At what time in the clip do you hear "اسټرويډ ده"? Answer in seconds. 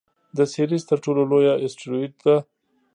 1.65-2.35